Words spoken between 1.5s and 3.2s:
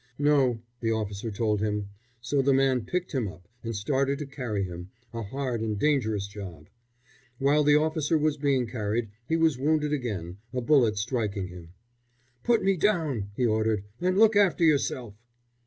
him, so the man picked